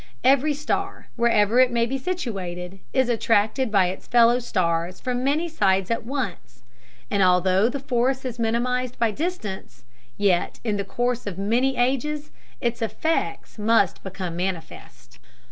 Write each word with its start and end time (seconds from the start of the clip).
Every 0.23 0.55
star, 0.55 1.09
wherever 1.15 1.59
it 1.59 1.71
may 1.71 1.85
be 1.85 1.99
situated, 1.99 2.79
is 2.91 3.07
attracted 3.07 3.71
by 3.71 3.85
its 3.89 4.07
fellow 4.07 4.39
stars 4.39 4.99
from 4.99 5.23
many 5.23 5.47
sides 5.47 5.91
at 5.91 6.07
once, 6.07 6.63
and 7.11 7.21
although 7.21 7.69
the 7.69 7.79
force 7.79 8.25
is 8.25 8.39
minimized 8.39 8.97
by 8.97 9.11
distance, 9.11 9.85
yet 10.17 10.59
in 10.63 10.77
the 10.77 10.83
course 10.83 11.27
of 11.27 11.37
many 11.37 11.77
ages 11.77 12.31
its 12.59 12.81
effects 12.81 13.59
must 13.59 14.01
become 14.01 14.35
manifest. 14.35 15.19